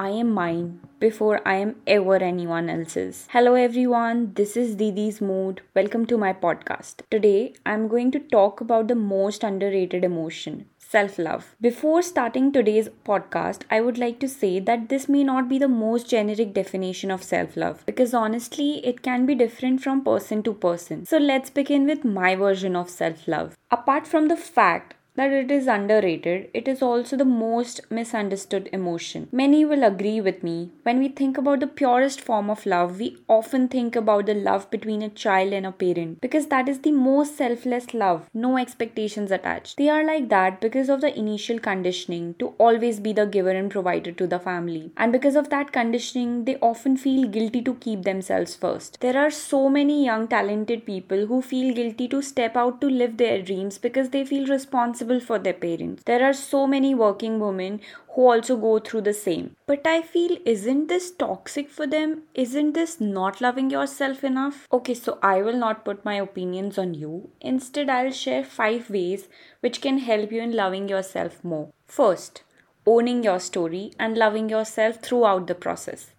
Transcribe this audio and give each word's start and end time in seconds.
I 0.00 0.08
am 0.18 0.30
mine 0.32 0.80
before 0.98 1.46
I 1.46 1.56
am 1.56 1.76
ever 1.86 2.16
anyone 2.16 2.70
else's. 2.70 3.26
Hello 3.32 3.52
everyone, 3.52 4.32
this 4.32 4.56
is 4.56 4.74
Didi's 4.74 5.20
Mood. 5.20 5.60
Welcome 5.74 6.06
to 6.06 6.16
my 6.16 6.32
podcast. 6.32 7.02
Today 7.10 7.52
I'm 7.66 7.86
going 7.86 8.10
to 8.12 8.18
talk 8.18 8.62
about 8.62 8.88
the 8.88 8.94
most 8.94 9.44
underrated 9.44 10.02
emotion, 10.02 10.64
self 10.78 11.18
love. 11.18 11.54
Before 11.60 12.00
starting 12.00 12.50
today's 12.50 12.88
podcast, 13.04 13.64
I 13.70 13.82
would 13.82 13.98
like 13.98 14.18
to 14.20 14.28
say 14.28 14.58
that 14.60 14.88
this 14.88 15.06
may 15.06 15.22
not 15.22 15.50
be 15.50 15.58
the 15.58 15.68
most 15.68 16.08
generic 16.08 16.54
definition 16.54 17.10
of 17.10 17.22
self 17.22 17.54
love 17.54 17.84
because 17.84 18.14
honestly, 18.14 18.70
it 18.86 19.02
can 19.02 19.26
be 19.26 19.34
different 19.34 19.82
from 19.82 20.02
person 20.02 20.42
to 20.44 20.54
person. 20.54 21.04
So 21.04 21.18
let's 21.18 21.50
begin 21.50 21.84
with 21.84 22.06
my 22.06 22.34
version 22.36 22.74
of 22.74 22.88
self 22.88 23.28
love. 23.28 23.54
Apart 23.70 24.06
from 24.06 24.28
the 24.28 24.36
fact 24.38 24.94
that 25.16 25.32
it 25.32 25.50
is 25.50 25.66
underrated, 25.66 26.48
it 26.54 26.68
is 26.68 26.80
also 26.82 27.16
the 27.16 27.24
most 27.24 27.80
misunderstood 27.90 28.68
emotion. 28.72 29.28
Many 29.32 29.64
will 29.64 29.84
agree 29.84 30.20
with 30.20 30.42
me. 30.42 30.70
When 30.82 30.98
we 30.98 31.08
think 31.08 31.36
about 31.36 31.60
the 31.60 31.66
purest 31.66 32.20
form 32.20 32.48
of 32.48 32.64
love, 32.64 32.98
we 32.98 33.16
often 33.28 33.68
think 33.68 33.96
about 33.96 34.26
the 34.26 34.34
love 34.34 34.70
between 34.70 35.02
a 35.02 35.08
child 35.08 35.52
and 35.52 35.66
a 35.66 35.72
parent 35.72 36.20
because 36.20 36.46
that 36.46 36.68
is 36.68 36.80
the 36.80 36.92
most 36.92 37.36
selfless 37.36 37.92
love, 37.92 38.28
no 38.32 38.56
expectations 38.56 39.30
attached. 39.30 39.76
They 39.76 39.88
are 39.88 40.04
like 40.04 40.28
that 40.28 40.60
because 40.60 40.88
of 40.88 41.00
the 41.00 41.16
initial 41.18 41.58
conditioning 41.58 42.34
to 42.38 42.48
always 42.58 43.00
be 43.00 43.12
the 43.12 43.26
giver 43.26 43.50
and 43.50 43.70
provider 43.70 44.12
to 44.12 44.26
the 44.26 44.38
family. 44.38 44.92
And 44.96 45.12
because 45.12 45.36
of 45.36 45.50
that 45.50 45.72
conditioning, 45.72 46.44
they 46.44 46.56
often 46.60 46.96
feel 46.96 47.28
guilty 47.28 47.62
to 47.62 47.74
keep 47.74 48.02
themselves 48.04 48.54
first. 48.54 49.00
There 49.00 49.18
are 49.18 49.30
so 49.30 49.68
many 49.68 50.04
young, 50.04 50.28
talented 50.28 50.86
people 50.86 51.26
who 51.26 51.42
feel 51.42 51.74
guilty 51.74 52.08
to 52.08 52.22
step 52.22 52.56
out 52.56 52.80
to 52.80 52.86
live 52.88 53.16
their 53.16 53.42
dreams 53.42 53.78
because 53.78 54.10
they 54.10 54.24
feel 54.24 54.46
responsible 54.46 54.99
responsible 55.00 55.20
for 55.20 55.38
their 55.38 55.54
parents. 55.54 56.02
There 56.04 56.24
are 56.24 56.32
so 56.32 56.66
many 56.66 56.94
working 56.94 57.40
women 57.40 57.80
who 58.14 58.22
also 58.22 58.56
go 58.56 58.78
through 58.78 59.02
the 59.02 59.14
same. 59.14 59.56
But 59.66 59.86
I 59.86 60.02
feel, 60.02 60.36
isn't 60.44 60.88
this 60.88 61.10
toxic 61.10 61.70
for 61.70 61.86
them? 61.86 62.22
Isn't 62.34 62.72
this 62.72 63.00
not 63.00 63.40
loving 63.40 63.70
yourself 63.70 64.24
enough? 64.24 64.66
Okay, 64.72 64.94
so 64.94 65.18
I 65.22 65.42
will 65.42 65.56
not 65.56 65.84
put 65.84 66.04
my 66.04 66.14
opinions 66.14 66.78
on 66.78 66.94
you. 66.94 67.30
Instead, 67.40 67.88
I'll 67.88 68.12
share 68.12 68.44
five 68.44 68.90
ways 68.90 69.28
which 69.60 69.80
can 69.80 69.98
help 69.98 70.32
you 70.32 70.42
in 70.42 70.52
loving 70.52 70.88
yourself 70.88 71.42
more. 71.44 71.72
First, 71.86 72.42
owning 72.86 73.22
your 73.24 73.40
story 73.40 73.92
and 73.98 74.16
loving 74.16 74.48
yourself 74.48 74.96
throughout 74.96 75.46
the 75.46 75.54
process. 75.54 76.10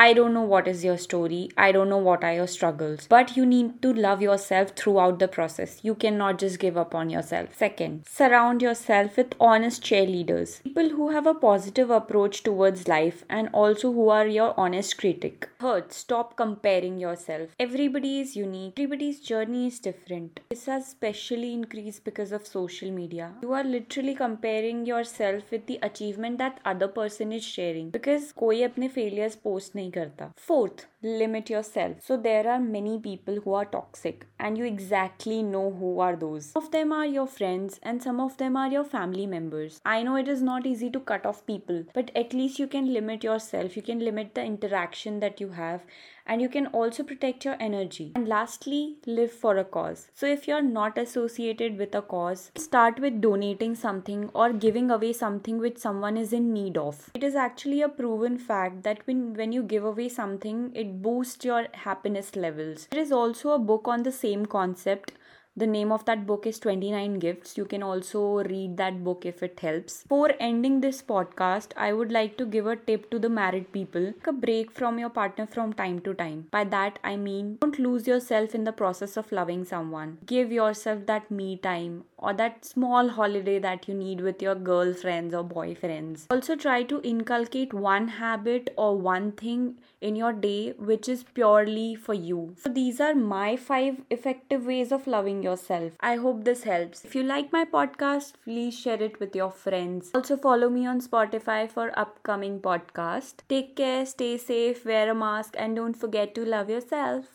I 0.00 0.12
don't 0.12 0.34
know 0.34 0.42
what 0.42 0.68
is 0.68 0.84
your 0.84 0.98
story. 0.98 1.48
I 1.56 1.72
don't 1.72 1.88
know 1.88 1.96
what 1.96 2.22
are 2.22 2.34
your 2.34 2.46
struggles. 2.46 3.06
But 3.08 3.34
you 3.34 3.46
need 3.46 3.80
to 3.80 3.94
love 3.94 4.20
yourself 4.20 4.72
throughout 4.76 5.18
the 5.18 5.26
process. 5.26 5.80
You 5.82 5.94
cannot 5.94 6.38
just 6.38 6.58
give 6.58 6.76
up 6.76 6.94
on 6.94 7.08
yourself. 7.08 7.56
Second, 7.56 8.04
surround 8.06 8.60
yourself 8.60 9.16
with 9.16 9.34
honest 9.40 9.82
cheerleaders. 9.82 10.62
People 10.64 10.90
who 10.90 11.12
have 11.12 11.26
a 11.26 11.32
positive 11.32 11.88
approach 11.88 12.42
towards 12.42 12.86
life 12.88 13.24
and 13.30 13.48
also 13.54 13.90
who 13.90 14.10
are 14.10 14.26
your 14.26 14.52
honest 14.60 14.98
critic. 14.98 15.48
Third, 15.60 15.90
stop 15.94 16.36
comparing 16.36 16.98
yourself. 16.98 17.48
Everybody 17.58 18.20
is 18.20 18.36
unique. 18.36 18.74
Everybody's 18.78 19.20
journey 19.20 19.68
is 19.68 19.80
different. 19.80 20.40
This 20.50 20.66
has 20.66 20.88
especially 20.88 21.54
increased 21.54 22.04
because 22.04 22.32
of 22.32 22.46
social 22.46 22.90
media. 22.90 23.32
You 23.40 23.54
are 23.54 23.64
literally 23.64 24.14
comparing 24.14 24.84
yourself 24.84 25.50
with 25.50 25.66
the 25.66 25.78
achievement 25.82 26.36
that 26.36 26.60
other 26.66 26.88
person 26.88 27.32
is 27.32 27.42
sharing 27.42 27.88
because 27.88 28.32
कोई 28.32 28.62
अपने 28.62 28.92
failures 28.92 29.36
post 29.36 29.74
नहीं 29.76 29.86
करता 29.90 30.32
fourth 30.48 30.86
limit 31.04 31.50
your 31.50 31.62
self 31.62 32.06
so 32.06 32.16
there 32.16 32.48
are 32.48 32.58
many 32.58 32.96
people 33.04 33.38
who 33.46 33.54
are 33.54 33.64
toxic 33.72 34.24
and 34.40 34.58
you 34.58 34.64
exactly 34.64 35.42
know 35.42 35.68
who 35.80 35.98
are 36.00 36.16
those 36.16 36.52
of 36.60 36.68
them 36.72 36.92
are 36.96 37.06
your 37.12 37.26
friends 37.36 37.78
and 37.90 38.04
some 38.06 38.20
of 38.24 38.36
them 38.42 38.58
are 38.62 38.66
your 38.74 38.84
family 38.96 39.26
members 39.36 39.78
i 39.94 39.96
know 40.06 40.16
it 40.22 40.32
is 40.34 40.42
not 40.48 40.66
easy 40.72 40.90
to 40.96 41.02
cut 41.12 41.30
off 41.30 41.40
people 41.52 41.80
but 41.98 42.12
at 42.22 42.36
least 42.40 42.62
you 42.62 42.68
can 42.74 42.92
limit 42.98 43.26
yourself 43.28 43.78
you 43.80 43.84
can 43.88 44.04
limit 44.08 44.34
the 44.40 44.44
interaction 44.50 45.18
that 45.24 45.42
you 45.44 45.50
have 45.60 45.88
and 46.26 46.42
you 46.42 46.48
can 46.48 46.66
also 46.68 47.02
protect 47.02 47.44
your 47.44 47.56
energy. 47.60 48.12
And 48.14 48.28
lastly, 48.28 48.96
live 49.06 49.30
for 49.30 49.56
a 49.56 49.64
cause. 49.64 50.08
So 50.14 50.26
if 50.26 50.48
you're 50.48 50.62
not 50.62 50.98
associated 50.98 51.78
with 51.78 51.94
a 51.94 52.02
cause, 52.02 52.50
start 52.56 52.98
with 52.98 53.20
donating 53.20 53.74
something 53.74 54.28
or 54.34 54.52
giving 54.52 54.90
away 54.90 55.12
something 55.12 55.58
which 55.58 55.78
someone 55.78 56.16
is 56.16 56.32
in 56.32 56.52
need 56.52 56.76
of. 56.76 57.10
It 57.14 57.22
is 57.22 57.34
actually 57.34 57.82
a 57.82 57.88
proven 57.88 58.38
fact 58.38 58.82
that 58.82 59.06
when, 59.06 59.34
when 59.34 59.52
you 59.52 59.62
give 59.81 59.87
away 59.87 60.09
something, 60.09 60.71
it 60.75 61.01
boosts 61.01 61.43
your 61.43 61.67
happiness 61.73 62.35
levels. 62.35 62.87
There 62.91 63.01
is 63.01 63.11
also 63.11 63.51
a 63.51 63.59
book 63.59 63.87
on 63.87 64.03
the 64.03 64.11
same 64.11 64.45
concept 64.45 65.13
the 65.57 65.67
name 65.67 65.91
of 65.91 66.05
that 66.05 66.25
book 66.25 66.45
is 66.47 66.59
29 66.59 67.19
Gifts. 67.19 67.57
You 67.57 67.65
can 67.65 67.83
also 67.83 68.41
read 68.43 68.77
that 68.77 69.03
book 69.03 69.25
if 69.25 69.43
it 69.43 69.59
helps. 69.59 70.05
For 70.07 70.31
ending 70.39 70.79
this 70.79 71.01
podcast, 71.01 71.73
I 71.75 71.91
would 71.91 72.09
like 72.09 72.37
to 72.37 72.45
give 72.45 72.67
a 72.67 72.77
tip 72.77 73.11
to 73.11 73.19
the 73.19 73.27
married 73.27 73.73
people. 73.73 74.13
Take 74.13 74.27
a 74.27 74.31
break 74.31 74.71
from 74.71 74.97
your 74.97 75.09
partner 75.09 75.45
from 75.45 75.73
time 75.73 75.99
to 76.01 76.13
time. 76.13 76.47
By 76.51 76.63
that, 76.63 76.99
I 77.03 77.17
mean 77.17 77.57
don't 77.59 77.77
lose 77.79 78.07
yourself 78.07 78.55
in 78.55 78.63
the 78.63 78.71
process 78.71 79.17
of 79.17 79.31
loving 79.33 79.65
someone. 79.65 80.19
Give 80.25 80.53
yourself 80.53 81.05
that 81.07 81.29
me 81.29 81.57
time 81.57 82.05
or 82.21 82.33
that 82.33 82.63
small 82.63 83.09
holiday 83.09 83.57
that 83.59 83.87
you 83.87 83.93
need 83.93 84.21
with 84.21 84.41
your 84.41 84.55
girlfriends 84.55 85.33
or 85.33 85.43
boyfriends. 85.43 86.25
Also, 86.29 86.55
try 86.55 86.83
to 86.83 87.01
inculcate 87.01 87.73
one 87.73 88.07
habit 88.07 88.73
or 88.77 88.95
one 88.97 89.31
thing 89.31 89.75
in 89.99 90.15
your 90.15 90.33
day 90.33 90.73
which 90.77 91.09
is 91.09 91.23
purely 91.23 91.95
for 91.95 92.13
you. 92.13 92.55
So, 92.57 92.69
these 92.69 93.01
are 93.01 93.15
my 93.15 93.55
five 93.55 94.01
effective 94.09 94.65
ways 94.65 94.91
of 94.91 95.07
loving 95.07 95.43
yourself. 95.43 95.93
I 95.99 96.15
hope 96.15 96.43
this 96.43 96.63
helps. 96.63 97.03
If 97.03 97.15
you 97.15 97.23
like 97.23 97.51
my 97.51 97.65
podcast, 97.65 98.33
please 98.43 98.77
share 98.77 99.01
it 99.01 99.19
with 99.19 99.35
your 99.35 99.51
friends. 99.51 100.11
Also 100.13 100.37
follow 100.37 100.69
me 100.69 100.85
on 100.85 101.01
Spotify 101.01 101.69
for 101.69 101.91
upcoming 101.97 102.59
podcast. 102.59 103.35
Take 103.49 103.75
care, 103.75 104.05
stay 104.05 104.37
safe, 104.37 104.85
wear 104.85 105.09
a 105.11 105.15
mask 105.15 105.55
and 105.57 105.75
don't 105.75 105.93
forget 105.93 106.35
to 106.35 106.45
love 106.45 106.69
yourself. 106.69 107.25